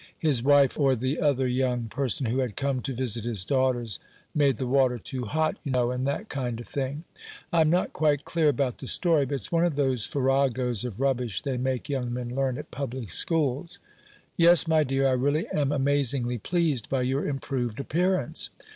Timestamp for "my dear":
14.67-15.07